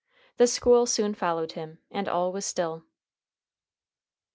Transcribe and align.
The 0.37 0.47
school 0.47 0.87
soon 0.87 1.13
followed 1.13 1.51
him, 1.51 1.77
and 1.91 2.07
all 2.09 2.31
was 2.31 2.43
still. 2.43 2.85